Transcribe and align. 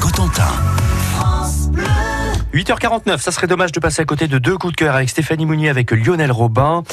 Cotentin. 0.00 0.52
8h49, 2.56 3.18
ça 3.18 3.32
serait 3.32 3.46
dommage 3.46 3.70
de 3.72 3.80
passer 3.80 4.00
à 4.00 4.06
côté 4.06 4.28
de 4.28 4.38
deux 4.38 4.56
coups 4.56 4.72
de 4.72 4.76
cœur 4.78 4.94
avec 4.94 5.10
Stéphanie 5.10 5.44
Mounier, 5.44 5.68
avec 5.68 5.90
Lionel 5.90 6.32
Robin, 6.32 6.84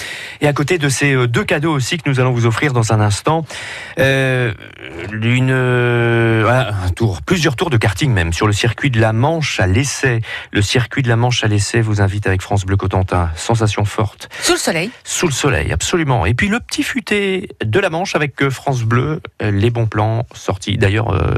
et 0.41 0.47
à 0.47 0.51
côté 0.51 0.77
de 0.77 0.89
ces 0.89 1.13
euh, 1.13 1.25
deux 1.25 1.45
cadeaux 1.45 1.71
aussi 1.71 1.97
que 1.97 2.09
nous 2.09 2.19
allons 2.19 2.33
vous 2.33 2.45
offrir 2.45 2.73
dans 2.73 2.91
un 2.91 2.99
instant. 2.99 3.45
Euh, 3.97 4.53
une, 5.13 5.51
euh, 5.51 6.49
un 6.49 6.89
tour, 6.89 7.21
plusieurs 7.21 7.55
tours 7.55 7.69
de 7.69 7.77
karting 7.77 8.11
même 8.11 8.33
sur 8.33 8.45
le 8.45 8.51
circuit 8.51 8.91
de 8.91 8.99
la 8.99 9.13
Manche 9.13 9.61
à 9.61 9.67
l'essai. 9.67 10.19
Le 10.51 10.61
circuit 10.61 11.01
de 11.01 11.07
la 11.07 11.15
Manche 11.15 11.45
à 11.45 11.47
l'essai 11.47 11.79
vous 11.79 12.01
invite 12.01 12.27
avec 12.27 12.41
France 12.41 12.65
Bleu 12.65 12.75
Cotentin. 12.75 13.29
Sensation 13.37 13.85
forte. 13.85 14.27
Sous 14.41 14.53
le 14.53 14.59
soleil. 14.59 14.91
Sous 15.05 15.27
le 15.27 15.33
soleil, 15.33 15.71
absolument. 15.71 16.25
Et 16.25 16.33
puis 16.33 16.49
le 16.49 16.59
petit 16.59 16.83
futé 16.83 17.47
de 17.63 17.79
la 17.79 17.89
Manche 17.89 18.15
avec 18.15 18.49
France 18.49 18.83
Bleu, 18.83 19.21
les 19.39 19.69
bons 19.69 19.87
plans 19.87 20.25
sortis. 20.33 20.77
D'ailleurs, 20.77 21.13
euh, 21.13 21.33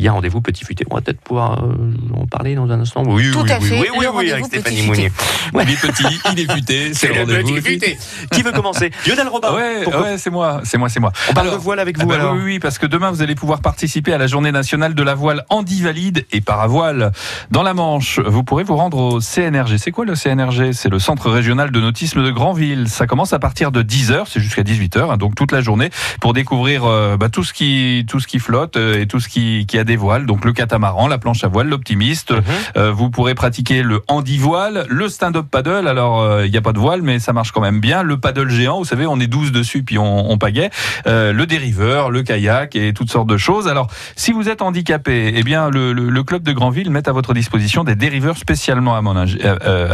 il 0.00 0.04
y 0.04 0.08
a 0.08 0.12
un 0.12 0.14
rendez-vous 0.14 0.40
petit 0.40 0.64
futé. 0.64 0.86
On 0.90 0.94
va 0.94 1.02
peut-être 1.02 1.20
pouvoir 1.20 1.62
euh, 1.62 2.14
en 2.14 2.26
parler 2.26 2.54
dans 2.54 2.70
un 2.70 2.80
instant. 2.80 3.02
Oui, 3.06 3.30
Tout 3.32 3.42
oui, 3.42 3.52
à 3.52 3.58
oui, 3.58 3.68
fait, 3.68 3.80
oui, 3.80 3.86
oui, 3.98 4.06
oui, 4.14 4.32
avec 4.32 4.46
Stéphanie. 4.46 4.82
Mounier. 4.82 5.12
Ouais. 5.52 5.64
Il 5.66 5.72
est 5.72 5.80
petit, 5.80 6.20
il 6.32 6.40
est 6.40 6.50
futé, 6.50 6.90
c'est 6.94 7.08
le 7.08 7.20
rendez-vous. 7.20 7.54
petit 7.56 7.62
futé. 7.62 7.98
Qui 8.32 8.42
veut 8.42 8.52
commencer 8.52 8.90
Lionel 9.06 9.28
Robin. 9.28 9.52
Ouais, 9.54 9.86
ouais, 9.86 10.18
c'est 10.18 10.30
moi, 10.30 10.62
c'est 10.64 10.78
moi, 10.78 10.88
c'est 10.88 11.00
moi. 11.00 11.12
On 11.28 11.34
parle 11.34 11.50
de 11.50 11.56
voile 11.56 11.80
avec 11.80 11.96
ah 11.98 12.02
vous 12.02 12.08
bah 12.08 12.14
alors. 12.14 12.34
oui, 12.34 12.40
oui, 12.44 12.58
parce 12.58 12.78
que 12.78 12.86
demain 12.86 13.10
vous 13.10 13.20
allez 13.20 13.34
pouvoir 13.34 13.60
participer 13.60 14.14
à 14.14 14.18
la 14.18 14.26
journée 14.26 14.52
nationale 14.52 14.94
de 14.94 15.02
la 15.02 15.14
voile 15.14 15.44
handi-valide 15.50 16.24
et 16.32 16.40
paravoile. 16.40 17.12
Dans 17.50 17.62
la 17.62 17.74
Manche, 17.74 18.20
vous 18.20 18.42
pourrez 18.42 18.64
vous 18.64 18.76
rendre 18.76 18.96
au 18.96 19.20
CNRG. 19.20 19.76
C'est 19.76 19.90
quoi 19.90 20.06
le 20.06 20.14
CNRG 20.14 20.72
C'est 20.72 20.88
le 20.88 20.98
Centre 20.98 21.30
régional 21.30 21.70
de 21.72 21.80
nautisme 21.80 22.24
de 22.24 22.30
Granville. 22.30 22.88
Ça 22.88 23.06
commence 23.06 23.34
à 23.34 23.38
partir 23.38 23.70
de 23.70 23.82
10h, 23.82 24.24
c'est 24.28 24.40
jusqu'à 24.40 24.62
18h, 24.62 25.12
hein, 25.12 25.16
donc 25.18 25.34
toute 25.34 25.52
la 25.52 25.60
journée, 25.60 25.90
pour 26.20 26.32
découvrir 26.32 26.84
euh, 26.84 27.18
bah, 27.18 27.28
tout, 27.28 27.44
ce 27.44 27.52
qui, 27.52 28.06
tout 28.08 28.18
ce 28.18 28.26
qui 28.26 28.38
flotte 28.38 28.76
euh, 28.76 29.00
et 29.00 29.06
tout 29.06 29.20
ce 29.20 29.28
qui, 29.28 29.66
qui 29.66 29.78
a 29.78 29.84
des 29.90 29.96
voiles. 29.96 30.24
Donc 30.24 30.44
le 30.44 30.52
catamaran, 30.52 31.08
la 31.08 31.18
planche 31.18 31.42
à 31.42 31.48
voile, 31.48 31.68
l'optimiste. 31.68 32.30
Mhm. 32.30 32.42
Euh, 32.76 32.92
vous 32.92 33.10
pourrez 33.10 33.34
pratiquer 33.34 33.82
le 33.82 34.02
handi-voile, 34.08 34.86
le 34.88 35.08
stand-up 35.08 35.46
paddle. 35.50 35.88
Alors, 35.88 36.20
euh, 36.22 36.46
il 36.46 36.52
n'y 36.52 36.56
a 36.56 36.60
pas 36.62 36.72
de 36.72 36.78
voile, 36.78 37.02
mais 37.02 37.18
ça 37.18 37.32
marche 37.32 37.50
quand 37.50 37.60
même 37.60 37.80
bien. 37.80 38.02
Le 38.04 38.16
paddle 38.16 38.48
géant, 38.50 38.78
vous 38.78 38.84
savez, 38.84 39.06
on 39.06 39.18
est 39.18 39.26
12 39.26 39.50
dessus, 39.52 39.82
puis 39.82 39.98
on, 39.98 40.30
on 40.30 40.38
pagaie. 40.38 40.70
Euh, 41.08 41.32
le 41.32 41.44
dériveur, 41.46 42.10
le 42.10 42.22
kayak 42.22 42.76
et 42.76 42.92
toutes 42.92 43.10
sortes 43.10 43.28
de 43.28 43.36
choses. 43.36 43.66
Alors, 43.66 43.88
si 44.14 44.30
vous 44.32 44.48
êtes 44.48 44.62
handicapé, 44.62 45.32
eh 45.36 45.42
bien, 45.42 45.70
le, 45.70 45.92
le- 45.92 46.08
le 46.10 46.22
club 46.22 46.42
de 46.44 46.52
Granville 46.52 46.90
met 46.90 47.08
à 47.08 47.12
votre 47.12 47.34
disposition 47.34 47.82
des 47.84 47.96
dériveurs 47.96 48.36
spécialement 48.36 48.94
aménagés. 48.96 49.40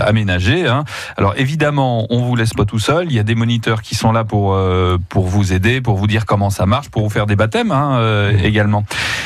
aménagés, 0.07 0.67
hein. 0.67 0.85
Alors, 1.17 1.35
évidemment, 1.37 2.07
on 2.11 2.21
vous 2.23 2.37
laisse 2.37 2.53
pas 2.55 2.65
tout 2.65 2.79
seul. 2.79 3.07
Il 3.09 3.15
y 3.15 3.19
a 3.19 3.23
des 3.23 3.35
moniteurs 3.35 3.81
qui 3.83 3.95
sont 3.95 4.13
là 4.13 4.25
pour, 4.25 4.55
euh, 4.55 4.99
pour 5.09 5.27
vous 5.27 5.53
aider, 5.53 5.81
pour 5.81 5.97
vous 5.97 6.07
dire 6.07 6.27
comment 6.27 6.51
ça 6.51 6.67
marche, 6.67 6.89
pour 6.91 7.03
vous 7.03 7.11
faire 7.11 7.27
des 7.27 7.37
baptêmes 7.37 7.71
hein, 7.73 7.99
euh, 7.99 8.33
également. 8.43 8.85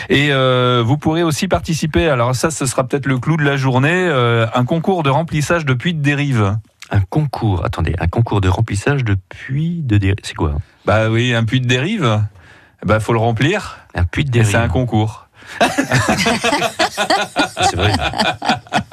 Et 0.09 0.29
euh, 0.31 0.60
vous 0.85 0.99
pourrez 0.99 1.23
aussi 1.23 1.49
participer, 1.49 2.09
alors 2.09 2.35
ça, 2.35 2.51
ce 2.51 2.67
sera 2.67 2.87
peut-être 2.87 3.07
le 3.07 3.19
clou 3.19 3.37
de 3.37 3.45
la 3.45 3.57
journée, 3.57 4.07
euh, 4.09 4.47
un 4.55 4.65
concours 4.65 5.03
de 5.03 5.11
remplissage 5.11 5.65
de 5.65 5.75
puits 5.75 5.95
de 5.95 6.03
dérive. 6.03 6.57
Un 6.91 7.01
concours, 7.01 7.65
attendez, 7.65 7.95
un 8.01 8.09
concours 8.09 8.41
de 8.41 8.49
remplissage 8.49 9.05
de 9.05 9.15
puits 9.15 9.83
de 9.85 9.97
dérive. 9.99 10.17
C'est 10.23 10.35
quoi? 10.35 10.55
Bah 10.87 11.09
oui, 11.09 11.35
un 11.35 11.45
puits 11.45 11.61
de 11.61 11.67
dérive, 11.67 12.21
bah 12.85 12.99
faut 12.99 13.13
le 13.13 13.21
remplir, 13.21 13.79
Un 13.95 14.05
puits 14.05 14.25
de 14.25 14.31
dérive. 14.31 14.51
c'est 14.51 14.57
un 14.57 14.69
concours. 14.69 15.27
C'est 15.61 17.77
vrai. 17.77 17.93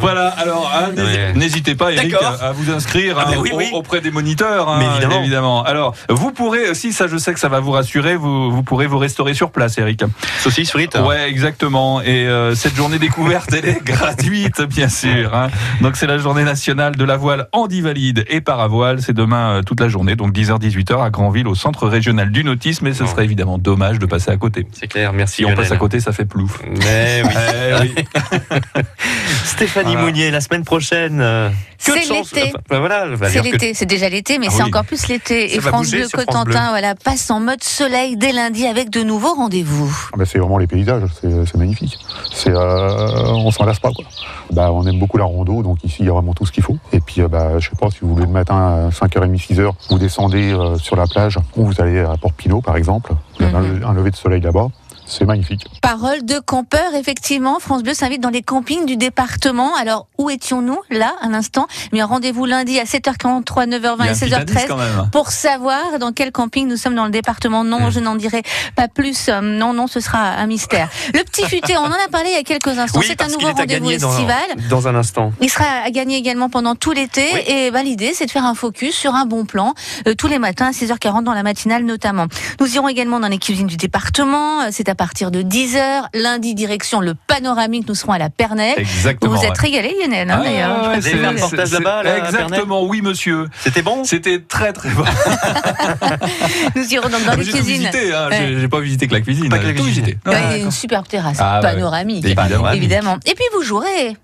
Voilà, 0.00 0.28
alors 0.28 0.72
hein, 0.74 0.90
Ouais. 0.96 1.32
n'hésitez 1.34 1.74
pas, 1.74 1.92
Eric, 1.92 2.14
à, 2.14 2.48
à 2.48 2.52
vous 2.52 2.70
inscrire 2.72 3.16
Ah 3.18 3.24
hein, 3.26 3.30
ben 3.32 3.38
oui, 3.40 3.50
oui. 3.54 3.68
auprès 3.74 4.00
des 4.00 4.10
moniteurs. 4.10 4.68
hein, 4.68 4.80
évidemment. 5.20 5.62
Alors, 5.64 5.94
vous 6.08 6.32
pourrez 6.32 6.70
aussi, 6.70 6.92
ça 6.92 7.06
je 7.06 7.16
sais 7.16 7.32
que 7.34 7.40
ça 7.40 7.48
va 7.48 7.60
vous 7.60 7.70
rassurer, 7.72 8.16
vous, 8.16 8.50
vous 8.50 8.62
pourrez 8.62 8.86
vous 8.86 8.98
restaurer 8.98 9.34
sur 9.34 9.50
place, 9.50 9.76
Eric. 9.78 10.02
Saucisse 10.40 10.70
frites 10.70 10.96
Ouais, 11.04 11.28
exactement. 11.28 12.00
Et 12.00 12.26
euh, 12.26 12.54
cette 12.54 12.74
journée 12.74 12.98
découverte, 12.98 13.52
elle 13.52 13.68
est 13.68 13.84
gratuite, 13.84 14.62
bien 14.62 14.88
sûr. 14.88 15.34
hein. 15.34 15.48
Donc 15.80 15.96
c'est 15.96 16.06
la 16.06 16.18
journée 16.18 16.44
nationale 16.44 16.96
de 16.96 17.04
la 17.04 17.16
voile 17.16 17.48
handi-valide 17.52 18.24
et 18.28 18.40
paravoile. 18.40 19.02
C'est 19.02 19.12
demain 19.12 19.56
euh, 19.58 19.62
toute 19.62 19.80
la 19.80 19.88
journée, 19.88 20.16
donc 20.16 20.32
10h-18h 20.32 21.02
à 21.04 21.10
Granville, 21.10 21.46
au 21.48 21.54
centre 21.54 21.86
régional 21.88 22.30
du 22.30 22.44
nautisme. 22.44 22.86
Et 22.86 22.94
ce 22.94 23.06
serait 23.06 23.24
évidemment 23.24 23.58
dommage 23.58 23.98
de 23.98 24.06
passer 24.06 24.30
à 24.30 24.36
côté. 24.36 24.66
C'est 24.72 24.88
clair, 24.88 25.12
merci. 25.12 25.36
Si 25.36 25.44
on 25.44 25.48
Lionel. 25.48 25.62
passe 25.64 25.72
à 25.72 25.76
côté, 25.76 26.00
ça 26.00 26.12
fait 26.12 26.24
plouf. 26.24 26.58
Mais 26.66 27.22
oui. 27.24 27.30
Eh 27.52 27.74
oui. 27.82 27.94
Stéphanie 29.44 29.92
Voilà. 29.92 30.02
Mounier, 30.06 30.30
la 30.30 30.40
semaine 30.40 30.64
prochaine. 30.64 31.20
euh, 31.20 31.50
C'est 31.78 31.94
l'été. 31.94 32.52
Enfin, 32.68 32.78
voilà, 32.78 33.06
C'est 33.28 33.40
que- 33.40 33.84
déjà 33.84 34.08
l'été, 34.08 34.38
mais 34.38 34.46
Ah 34.48 34.52
c'est 34.54 34.62
oui. 34.62 34.68
encore 34.68 34.84
plus 34.84 35.06
l'été. 35.08 35.54
Et 35.54 35.60
France 35.60 35.90
Bleu 35.90 36.08
France 36.08 36.24
Cotentin, 36.26 36.44
Bleu. 36.44 36.54
voilà, 36.70 36.94
passe 36.94 37.30
en 37.30 37.40
mode 37.40 37.62
soleil 37.64 38.16
dès 38.16 38.32
lundi 38.32 38.66
avec 38.66 38.90
de 38.90 39.02
nouveaux 39.02 39.34
rendez-vous. 39.34 39.90
Ah 40.12 40.16
bah, 40.18 40.24
c'est 40.26 40.38
vraiment 40.38 40.58
les 40.58 40.66
paysages, 40.66 41.02
c'est 41.20 41.56
magnifique. 41.56 41.98
C'est, 42.32 42.50
euh, 42.50 43.24
on 43.28 43.50
s'en 43.50 43.64
lasse 43.64 43.80
pas 43.80 43.90
quoi. 43.92 44.04
Bah, 44.52 44.70
on 44.72 44.86
aime 44.86 44.98
beaucoup 44.98 45.16
la 45.18 45.24
rando, 45.24 45.62
donc 45.62 45.82
ici 45.84 45.96
il 46.00 46.06
y 46.06 46.08
a 46.08 46.12
vraiment 46.12 46.34
tout 46.34 46.44
ce 46.46 46.52
qu'il 46.52 46.62
faut. 46.62 46.76
Et 46.92 47.00
puis 47.00 47.20
euh, 47.22 47.28
bah, 47.28 47.58
je 47.58 47.70
sais 47.70 47.76
pas 47.76 47.90
si 47.90 47.98
vous 48.02 48.14
voulez 48.14 48.26
le 48.26 48.32
matin 48.32 48.88
à 48.88 48.90
5h30, 48.90 49.36
6h, 49.38 49.70
vous 49.88 49.98
descendez 49.98 50.52
euh, 50.52 50.76
sur 50.76 50.96
la 50.96 51.06
plage 51.06 51.38
ou 51.56 51.64
vous 51.66 51.80
allez 51.80 52.00
à 52.00 52.16
Port 52.20 52.32
Pinot 52.32 52.60
par 52.60 52.76
exemple. 52.76 53.12
Vous 53.38 53.44
avez 53.46 53.68
Mhm. 53.68 53.84
un 53.86 53.92
lever 53.94 54.10
de 54.10 54.16
soleil 54.16 54.40
là-bas, 54.42 54.68
c'est 55.10 55.24
magnifique. 55.24 55.66
Parole 55.82 56.24
de 56.24 56.38
campeur, 56.38 56.94
effectivement. 56.94 57.58
France 57.60 57.82
Bleu 57.82 57.94
s'invite 57.94 58.20
dans 58.20 58.30
les 58.30 58.42
campings 58.42 58.86
du 58.86 58.96
département. 58.96 59.74
Alors, 59.76 60.06
où 60.18 60.30
étions-nous 60.30 60.78
là, 60.90 61.12
un 61.22 61.34
instant 61.34 61.66
Mais 61.92 62.02
rendez-vous 62.02 62.44
lundi 62.46 62.78
à 62.78 62.84
7h43, 62.84 63.66
9h20 63.66 63.68
Il 63.68 63.74
y 63.74 63.74
a 63.74 63.78
et 63.78 63.80
un 64.10 64.14
petit 64.14 64.34
indice 64.34 64.54
16h13 64.56 64.66
quand 64.68 64.76
même. 64.76 65.08
pour 65.12 65.30
savoir 65.30 65.98
dans 65.98 66.12
quel 66.12 66.32
camping 66.32 66.68
nous 66.68 66.76
sommes 66.76 66.94
dans 66.94 67.04
le 67.04 67.10
département. 67.10 67.64
Non, 67.64 67.80
Mm. 67.88 67.90
je 67.90 68.00
n'en 68.00 68.14
dirai 68.14 68.42
pas 68.76 68.88
plus. 68.88 69.28
Euh, 69.28 69.40
Non, 69.40 69.72
non, 69.74 69.86
ce 69.86 70.00
sera 70.00 70.18
un 70.20 70.46
mystère. 70.46 70.88
Le 71.12 71.22
petit 71.24 71.44
futé, 71.44 71.76
on 71.76 71.80
en 71.82 71.90
a 71.92 72.08
parlé 72.10 72.30
il 72.30 72.34
y 72.34 72.38
a 72.38 72.42
quelques 72.42 72.78
instants. 72.78 73.00
Oui, 73.00 73.06
c'est 73.08 73.14
un 73.20 73.24
parce 73.24 73.36
qu'il 73.36 73.46
nouveau 73.46 73.58
rendez-vous 73.58 73.84
gagner 73.84 73.98
dans, 73.98 74.10
estival. 74.12 74.68
dans 74.70 74.86
un 74.88 74.94
instant. 74.94 75.32
Il 75.40 75.50
sera 75.50 75.64
à 75.84 75.90
gagner 75.90 76.16
également 76.16 76.48
pendant 76.48 76.74
tout 76.76 76.92
l'été. 76.92 77.26
Oui. 77.34 77.40
Et 77.46 77.70
bah, 77.70 77.82
l'idée, 77.82 78.12
c'est 78.14 78.26
de 78.26 78.30
faire 78.30 78.44
un 78.44 78.54
focus 78.54 78.94
sur 78.94 79.14
un 79.14 79.26
bon 79.26 79.44
plan 79.44 79.74
euh, 80.06 80.14
tous 80.14 80.28
les 80.28 80.38
matins 80.38 80.66
à 80.68 80.70
6h40 80.70 81.24
dans 81.24 81.34
la 81.34 81.42
matinale 81.42 81.84
notamment. 81.84 82.26
Nous 82.60 82.74
irons 82.74 82.88
également 82.88 83.18
dans 83.20 83.28
les 83.28 83.38
cuisines 83.38 83.66
du 83.66 83.76
département. 83.76 84.62
Euh, 84.62 84.68
C'est 84.70 84.88
à 84.88 84.94
partir 85.00 85.30
de 85.30 85.40
10h. 85.40 86.08
Lundi, 86.12 86.54
direction 86.54 87.00
le 87.00 87.14
panoramique. 87.14 87.88
Nous 87.88 87.94
serons 87.94 88.12
à 88.12 88.18
la 88.18 88.28
Pernelle. 88.28 88.74
Vous 88.74 88.80
Exactement. 88.82 89.32
vous 89.34 89.42
êtes 89.42 89.52
ouais. 89.52 89.56
régalé, 89.58 89.94
Lionel, 89.98 90.30
hein, 90.30 90.36
Ah, 90.38 90.44
d'ailleurs. 90.44 90.88
ouais, 90.90 91.00
Vous 91.00 91.06
avez 91.06 91.24
un 91.24 91.30
reportage 91.30 91.72
là-bas, 91.72 92.02
là, 92.02 92.12
à 92.12 92.18
Exactement, 92.18 92.82
oui, 92.84 93.00
monsieur. 93.00 93.46
C'était 93.60 93.80
bon? 93.80 94.04
C'était 94.04 94.40
très 94.40 94.74
très 94.74 94.90
bon. 94.90 95.04
Nous 96.76 96.84
irons 96.92 97.08
donc 97.08 97.24
dans 97.24 97.32
les 97.34 97.44
J'ai 97.44 97.52
tout 97.52 97.56
cuisines. 97.56 97.78
visité, 97.78 98.12
hein. 98.12 98.28
Ouais. 98.28 98.36
J'ai- 98.38 98.60
J'ai 98.60 98.68
pas 98.68 98.80
visité 98.80 99.06
que 99.08 99.14
la 99.14 99.20
cuisine. 99.22 99.48
Pas 99.48 99.56
que 99.58 99.62
la 99.62 99.68
j'ai 99.70 99.74
tout 99.76 99.84
cuisine. 99.84 100.04
visité. 100.04 100.18
Ouais, 100.26 100.34
Ouais, 100.34 100.40
il 100.50 100.58
y 100.58 100.60
a 100.60 100.64
une 100.64 100.70
superbe 100.70 101.08
terrasse 101.08 101.38
Ah, 101.40 101.60
panoramique, 101.62 102.22
Évidemment. 102.24 102.70
évidemment. 102.72 103.16
Et 103.24 103.34
puis 103.34 103.44
vous 103.54 103.62
jouerez. 103.62 104.18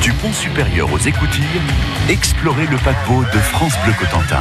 Du 0.00 0.12
pont 0.14 0.32
supérieur 0.32 0.90
aux 0.90 0.98
écoutilles, 0.98 1.60
explorez 2.08 2.66
le 2.70 2.78
paquebot 2.78 3.22
de 3.34 3.38
France 3.38 3.74
Bleu 3.84 3.92
Cotentin. 4.00 4.40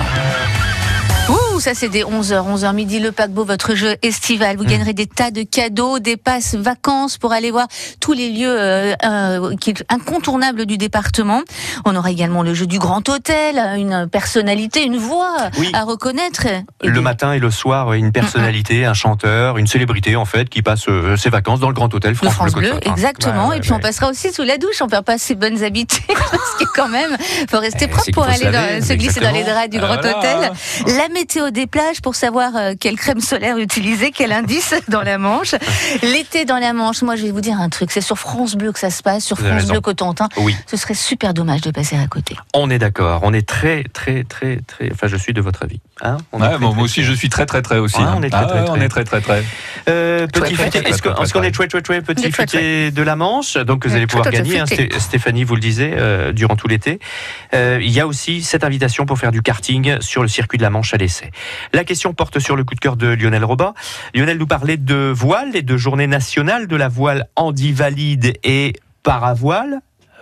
Ouh, 1.32 1.60
ça 1.60 1.74
c'est 1.74 1.90
des 1.90 2.04
11h, 2.04 2.58
11h 2.58 2.74
midi, 2.74 3.00
le 3.00 3.12
paquebot, 3.12 3.46
votre 3.46 3.76
jeu 3.76 3.96
estival. 4.02 4.56
Mmh. 4.56 4.60
Vous 4.60 4.66
gagnerez 4.66 4.94
des 4.94 5.08
tas 5.08 5.32
de 5.32 5.44
cadeaux, 5.44 6.00
des 6.00 6.18
passes 6.18 6.56
vacances 6.56 7.18
pour 7.18 7.32
aller 7.34 7.52
voir 7.52 7.68
tous 8.00 8.14
les 8.14 8.30
lieux 8.32 8.56
euh, 8.60 8.94
euh, 9.06 9.56
incontournables 9.90 10.66
du 10.66 10.78
département. 10.78 11.42
On 11.86 11.96
aura 11.96 12.12
également 12.12 12.44
le 12.44 12.54
jeu 12.54 12.68
du 12.68 12.80
Grand 12.80 13.08
Hôtel, 13.10 13.58
une 13.78 14.08
personnalité, 14.12 14.84
une 14.84 14.98
voix 14.98 15.36
Oui. 15.58 15.72
à 15.74 15.84
reconnaître. 15.84 16.48
Le 16.84 17.02
matin 17.02 17.34
et 17.34 17.40
le 17.40 17.52
soir, 17.52 17.94
une 17.94 18.12
personnalité, 18.12 18.86
un 18.86 18.94
chanteur, 18.94 19.58
une 19.58 19.68
célébrité 19.68 20.16
en 20.16 20.26
fait, 20.26 20.50
qui 20.50 20.62
passe 20.62 20.88
euh, 20.90 21.16
ses 21.18 21.30
vacances 21.30 21.60
dans 21.60 21.68
le 21.70 21.74
Grand 21.74 21.94
Hôtel 21.94 22.16
France, 22.16 22.34
France 22.34 22.54
Bleu, 22.54 22.74
exactement. 22.86 23.50
Ouais, 23.50 23.58
et 23.58 23.60
puis 23.62 23.72
on 23.72 23.80
passera 23.80 24.10
aussi 24.10 24.32
sous 24.34 24.44
la 24.44 24.58
douche. 24.58 24.82
On 24.82 24.88
perd 24.88 25.06
pas 25.06 25.18
ses 25.18 25.36
bonnes 25.36 25.64
habitudes 25.64 26.04
parce 26.08 26.56
que 26.60 26.66
quand 26.76 26.90
même, 26.90 27.16
faut 27.50 27.60
rester 27.60 27.86
Eh, 27.86 27.88
propre 27.88 28.12
pour 28.12 28.24
aller 28.24 28.38
se 28.38 28.44
dans- 28.46 28.52
laver, 28.52 28.82
se 28.82 28.94
glisser 28.94 29.20
dans 29.20 29.32
les 29.32 29.44
draps 29.44 29.70
du 29.70 29.80
Grand 29.80 29.96
Voilà. 30.02 30.18
Hôtel. 30.18 30.52
La 30.98 31.08
météo 31.22 31.52
des 31.52 31.68
plages 31.68 32.02
pour 32.02 32.16
savoir 32.16 32.56
euh, 32.56 32.74
quelle 32.80 32.96
crème 32.96 33.22
solaire 33.22 33.58
utiliser, 33.58 34.10
quel 34.12 34.32
indice 34.32 34.74
dans 34.88 35.02
la 35.04 35.20
Manche. 35.20 35.54
L'été 36.02 36.46
dans 36.46 36.58
la 36.58 36.74
Manche, 36.74 37.04
moi 37.04 37.16
je 37.16 37.22
vais 37.24 37.32
vous 37.32 37.42
dire 37.42 37.60
un 37.60 37.70
truc, 37.70 37.92
c'est 37.92 38.02
sur 38.02 38.18
France 38.18 38.56
Bleu 38.56 38.72
que 38.72 38.80
ça 38.80 38.90
se 38.90 39.04
passe, 39.04 39.24
sur 39.24 39.38
France 39.38 39.52
raison. 39.52 39.74
Bleu 39.74 39.82
Cotentin. 39.82 40.30
Oui, 40.38 40.56
Ce 40.66 40.78
serait 40.78 40.96
super 40.96 41.34
dommage 41.36 41.62
de 41.62 41.70
passer 41.70 41.96
à 41.96 42.08
côté. 42.08 42.36
on 42.56 42.70
est 42.72 42.80
d'accord. 42.80 43.20
On 43.24 43.34
est 43.34 43.48
très, 43.48 43.84
très, 43.94 44.24
très, 44.24 44.62
très. 44.66 44.92
Enfin, 44.92 45.08
je 45.08 45.16
suis 45.16 45.34
de 45.34 45.42
votre 45.42 45.62
avis. 45.64 45.80
Hein 46.02 46.18
On 46.32 46.40
est 46.40 46.42
Ouais, 46.42 46.50
très, 46.50 46.58
bon, 46.58 46.68
très, 46.70 46.76
moi 46.76 46.86
aussi, 46.86 47.02
très- 47.02 47.04
je 47.04 47.14
suis 47.14 47.30
très 47.30 47.46
très 47.46 47.62
très 47.62 47.78
aussi. 47.78 47.98
Ouais, 47.98 48.04
hein. 48.04 48.16
on 48.18 48.24
est 48.24 48.30
très, 48.32 48.40
Ah 48.42 48.46
très, 48.48 48.64
très. 48.66 48.70
on 48.72 48.82
est 48.82 48.90
très 48.90 49.04
très 49.04 49.22
très. 49.22 49.44
Euh, 49.90 50.26
petit 50.26 50.42
est-ce 50.42 50.50
que- 50.52 50.56
chouette, 50.56 50.76
est-ce 50.88 51.02
qu'on 51.34 51.44
est 51.44 51.54
chouette. 51.54 51.72
chouette, 51.72 51.86
chouette, 51.86 52.04
petit 52.06 52.32
futé 52.32 52.90
de 52.90 53.02
la 53.04 53.16
Manche 53.16 53.58
Donc 53.58 53.86
vous 53.86 53.92
Ouais, 53.92 53.98
allez 53.98 54.08
pouvoir 54.08 54.32
gagner, 54.32 54.60
hein, 54.60 54.66
Stéphanie 54.98 55.44
vous 55.44 55.54
le 55.56 55.62
disait, 55.62 55.92
euh, 55.96 56.32
durant 56.32 56.56
tout 56.56 56.68
l'été. 56.68 57.00
Euh, 57.54 57.78
il 57.80 57.92
y 57.92 58.00
a 58.00 58.08
aussi 58.08 58.42
cette 58.42 58.64
invitation 58.64 59.06
pour 59.06 59.20
faire 59.20 59.32
du 59.32 59.44
karting 59.44 59.98
sur 60.02 60.24
le 60.24 60.28
circuit 60.28 60.58
de 60.58 60.64
la 60.64 60.70
Manche 60.72 60.94
à 60.94 60.98
l'essai. 61.02 61.32
La 61.74 61.84
question 61.84 62.14
porte 62.14 62.40
sur 62.40 62.56
le 62.56 62.64
coup 62.64 62.76
de 62.76 62.80
cœur 62.80 62.96
de 62.96 63.08
Lionel 63.08 63.44
Robin. 63.44 63.74
Lionel 64.16 64.38
nous 64.38 64.48
parlait 64.48 64.78
de 64.78 65.12
voile 65.14 65.56
et 65.56 65.62
de 65.62 65.76
journée 65.78 66.08
nationale 66.08 66.68
de 66.68 66.76
la 66.76 66.88
voile 66.88 67.28
handi-valide 67.36 68.34
et 68.44 68.74
paravoile. 69.04 69.80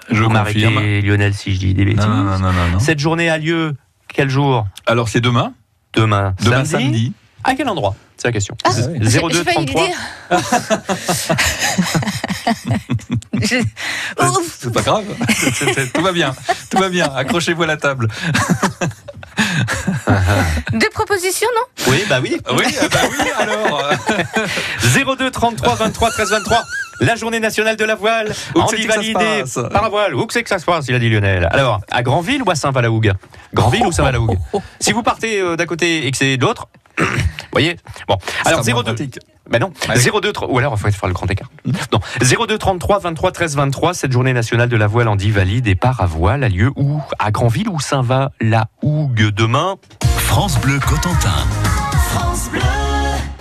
Je 0.10 0.24
vous 0.24 0.30
m'arrêtez, 0.30 0.64
confirme. 0.64 1.00
Lionel, 1.02 1.34
si 1.36 1.54
je 1.54 1.60
dis 1.60 1.74
des 1.76 1.86
bêtises. 1.86 2.04
Non, 2.06 2.24
non, 2.24 2.40
non, 2.40 2.52
non, 2.54 2.68
non. 2.74 2.80
Cette 2.80 3.00
journée 3.00 3.30
a 3.30 3.38
lieu 3.38 3.76
quel 4.08 4.30
jour? 4.30 4.66
Alors 4.88 5.08
c'est 5.10 5.22
demain, 5.22 5.54
Demain. 5.94 6.34
demain 6.44 6.66
samedi. 6.66 7.14
À 7.44 7.54
quel 7.56 7.70
endroit? 7.70 7.96
C'est 8.18 8.28
la 8.28 8.32
question. 8.34 8.58
Ah, 8.66 8.72
02 8.72 9.00
j'ai- 9.02 9.10
j'ai 9.10 9.20
failli 9.20 9.66
le 9.66 9.72
33. 9.72 9.86
dire. 9.88 9.98
Je-. 13.42 13.64
C'est 14.60 14.74
pas 14.74 14.82
grave. 14.82 15.06
Tout 15.94 16.02
va 16.02 16.12
bien. 16.12 16.36
Tout 16.70 16.78
va 16.80 16.90
bien. 16.90 17.06
Accrochez-vous 17.16 17.64
à 17.64 17.68
la 17.68 17.78
table. 17.78 18.08
Deux 20.74 20.90
propositions, 20.94 21.48
non? 21.56 21.84
Oui, 21.92 22.04
bah 22.10 22.20
oui. 22.22 22.38
Oui, 22.52 22.64
ah 22.82 22.86
bah 22.92 23.00
oui, 23.12 23.30
alors. 23.38 23.92
euh, 24.38 25.16
02 25.16 25.32
33 25.32 25.76
23 25.76 26.10
13 26.12 26.30
23. 26.32 26.62
La 27.02 27.16
journée 27.16 27.40
nationale 27.40 27.78
de 27.78 27.86
la 27.86 27.96
voile. 27.96 28.34
Où 28.56 28.60
Andy 28.60 28.86
validé 28.86 29.44
par 29.72 29.82
la 29.84 29.90
voile. 29.90 30.16
Où 30.16 30.26
que 30.26 30.34
c'est 30.34 30.44
que 30.44 30.50
ça 30.50 30.60
se 30.60 30.66
passe, 30.66 30.86
il 30.90 30.96
a 30.96 31.00
dit 31.00 31.10
Lionel. 31.10 31.48
Alors, 31.52 31.80
à 31.92 32.04
Granville 32.04 32.44
ou 32.44 32.52
à 32.52 32.56
Saint-Valahougue 32.56 33.14
Granville 33.54 33.86
ou 33.86 33.92
Saint-Valahougue 33.92 34.38
Si 34.80 34.92
vous 34.92 35.02
partez 35.04 35.40
euh, 35.40 35.56
d'un 35.56 35.66
côté 35.66 36.06
et 36.06 36.12
que 36.12 36.18
c'est 36.18 36.36
de 36.38 36.42
l'autre, 36.46 36.68
vous 36.98 37.06
voyez 37.54 37.78
Bon, 38.08 38.18
alors 38.46 38.64
sera 38.66 38.84
moins 38.84 38.94
02. 38.94 39.08
Ben 39.52 39.60
non, 39.60 39.72
Ouais. 39.88 39.96
02 40.22 40.32
tr- 40.32 40.46
ou 40.50 40.58
alors 40.60 40.74
il 40.76 40.80
faut 40.80 40.92
faire 40.92 41.08
le 41.08 41.14
grand 41.14 41.30
écart. 41.30 41.50
Non, 41.66 42.00
02 42.22 42.58
33 42.58 43.00
23 43.00 43.32
13 43.32 43.56
23, 43.56 43.94
cette 43.94 44.12
journée 44.12 44.34
nationale 44.34 44.70
de 44.70 44.78
la 44.78 44.88
voile 44.88 45.08
en 45.08 45.16
dit 45.16 45.32
valide 45.32 45.68
et 45.68 45.76
part 45.76 46.02
à 46.02 46.06
voile 46.06 46.44
a 46.44 46.50
lieu 46.50 46.72
où? 46.76 47.02
À 47.20 47.32
Granville 47.32 47.70
ou 47.70 47.80
Saint-Va-la-Hougue 47.80 49.30
demain? 49.32 49.76
France 50.18 50.60
Bleu 50.62 50.80
Cotentin. 50.80 51.46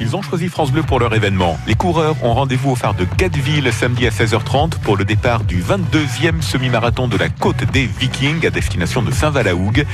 Ils 0.00 0.14
ont 0.14 0.22
choisi 0.22 0.48
France 0.48 0.70
Bleu 0.70 0.84
pour 0.84 1.00
leur 1.00 1.12
événement. 1.12 1.58
Les 1.66 1.74
coureurs 1.74 2.14
ont 2.22 2.32
rendez-vous 2.32 2.70
au 2.70 2.74
phare 2.76 2.94
de 2.94 3.04
Gatteville 3.16 3.72
samedi 3.72 4.06
à 4.06 4.10
16h30 4.10 4.78
pour 4.78 4.96
le 4.96 5.04
départ 5.04 5.42
du 5.42 5.60
22e 5.60 6.40
semi-marathon 6.40 7.08
de 7.08 7.16
la 7.16 7.28
côte 7.28 7.64
des 7.72 7.86
Vikings 7.86 8.46
à 8.46 8.50
destination 8.50 9.02
de 9.02 9.10
Saint-Valahougue. 9.10 9.84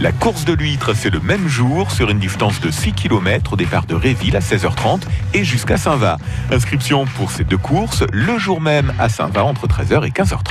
La 0.00 0.12
course 0.12 0.44
de 0.44 0.52
l'huître, 0.52 0.94
c'est 0.94 1.08
le 1.08 1.20
même 1.20 1.48
jour 1.48 1.90
sur 1.90 2.10
une 2.10 2.18
distance 2.18 2.60
de 2.60 2.70
6 2.70 2.92
km 2.92 3.54
au 3.54 3.56
départ 3.56 3.86
de 3.86 3.94
Réville 3.94 4.36
à 4.36 4.40
16h30 4.40 5.00
et 5.32 5.44
jusqu'à 5.44 5.78
Saint-Va. 5.78 6.18
Inscription 6.52 7.06
pour 7.16 7.30
ces 7.30 7.44
deux 7.44 7.56
courses 7.56 8.04
le 8.12 8.36
jour 8.38 8.60
même 8.60 8.92
à 8.98 9.08
Saint-Va 9.08 9.44
entre 9.44 9.66
13h 9.66 10.06
et 10.06 10.10
15h30. 10.10 10.42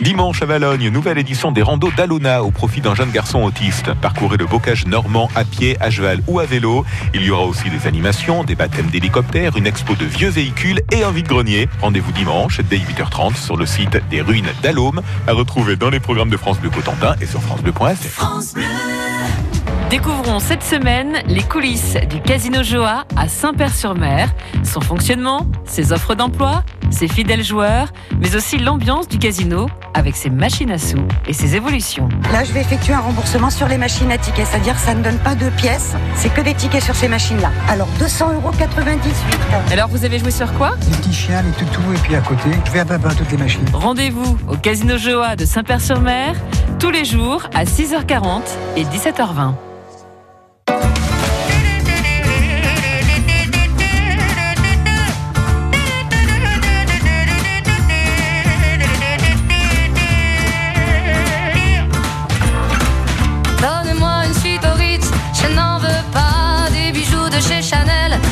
Dimanche 0.00 0.40
à 0.40 0.46
Valogne, 0.46 0.88
nouvelle 0.88 1.18
édition 1.18 1.52
des 1.52 1.62
randos 1.62 1.92
d'Alona 1.94 2.42
au 2.42 2.50
profit 2.50 2.80
d'un 2.80 2.94
jeune 2.94 3.10
garçon 3.10 3.42
autiste. 3.42 3.92
Parcourez 4.00 4.38
le 4.38 4.46
bocage 4.46 4.86
normand 4.86 5.28
à 5.36 5.44
pied, 5.44 5.76
à 5.80 5.90
cheval 5.90 6.22
ou 6.26 6.40
à 6.40 6.46
vélo. 6.46 6.86
Il 7.12 7.22
y 7.22 7.30
aura 7.30 7.44
aussi 7.44 7.68
des 7.68 7.86
animations, 7.86 8.44
des 8.44 8.61
baptêmes 8.62 8.90
d'hélicoptères, 8.90 9.56
une 9.56 9.66
expo 9.66 9.96
de 9.96 10.04
vieux 10.04 10.28
véhicules 10.28 10.82
et 10.92 11.02
un 11.02 11.10
vide-grenier. 11.10 11.68
Rendez-vous 11.80 12.12
dimanche 12.12 12.60
dès 12.70 12.76
8h30 12.76 13.34
sur 13.34 13.56
le 13.56 13.66
site 13.66 13.98
des 14.08 14.20
ruines 14.20 14.52
d'Alôme, 14.62 15.02
à 15.26 15.32
retrouver 15.32 15.74
dans 15.74 15.90
les 15.90 15.98
programmes 15.98 16.30
de 16.30 16.36
France 16.36 16.60
Bleu 16.60 16.70
Cotentin 16.70 17.16
et 17.20 17.26
sur 17.26 17.42
francebleu.fr. 17.42 18.24
Découvrons 19.90 20.38
cette 20.38 20.62
semaine 20.62 21.18
les 21.26 21.42
coulisses 21.42 21.96
du 22.08 22.20
Casino 22.20 22.62
Joa 22.62 23.04
à 23.16 23.26
Saint-Père-sur-Mer, 23.26 24.32
son 24.62 24.80
fonctionnement, 24.80 25.48
ses 25.64 25.92
offres 25.92 26.14
d'emploi, 26.14 26.62
ses 26.92 27.08
fidèles 27.08 27.42
joueurs, 27.42 27.92
mais 28.18 28.36
aussi 28.36 28.58
l'ambiance 28.58 29.08
du 29.08 29.18
casino 29.18 29.68
avec 29.94 30.16
ses 30.16 30.30
machines 30.30 30.70
à 30.70 30.78
sous 30.78 31.06
et 31.26 31.32
ses 31.32 31.54
évolutions. 31.56 32.08
Là, 32.32 32.44
je 32.44 32.52
vais 32.52 32.60
effectuer 32.60 32.92
un 32.92 33.00
remboursement 33.00 33.50
sur 33.50 33.68
les 33.68 33.78
machines 33.78 34.10
à 34.10 34.18
tickets, 34.18 34.46
c'est-à-dire 34.46 34.74
que 34.74 34.80
ça 34.80 34.94
ne 34.94 35.02
donne 35.02 35.18
pas 35.18 35.34
de 35.34 35.48
pièces, 35.50 35.94
c'est 36.14 36.32
que 36.32 36.40
des 36.40 36.54
tickets 36.54 36.82
sur 36.82 36.94
ces 36.94 37.08
machines-là. 37.08 37.50
Alors 37.68 37.88
200,98 38.00 38.32
euros. 38.32 38.42
Alors 39.72 39.88
vous 39.88 40.04
avez 40.04 40.18
joué 40.18 40.30
sur 40.30 40.52
quoi? 40.54 40.72
Les 40.90 40.96
petits 40.96 41.12
chiens, 41.12 41.42
les 41.42 41.52
toutous, 41.52 41.92
et 41.94 41.98
puis 41.98 42.14
à 42.14 42.20
côté, 42.20 42.50
je 42.64 42.70
vais 42.70 42.80
à 42.80 42.84
baba 42.84 43.14
toutes 43.14 43.30
les 43.30 43.38
machines. 43.38 43.64
Rendez-vous 43.72 44.38
au 44.48 44.56
Casino 44.56 44.96
Joa 44.96 45.36
de 45.36 45.44
Saint-Père-sur-Mer 45.44 46.36
tous 46.78 46.90
les 46.90 47.04
jours 47.04 47.48
à 47.54 47.64
6h40 47.64 48.42
et 48.76 48.84
17h20. 48.84 49.71